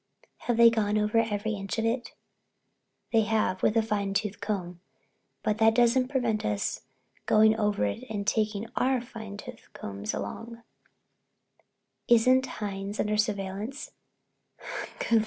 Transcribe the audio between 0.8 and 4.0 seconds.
over every inch of it?" "They have—with a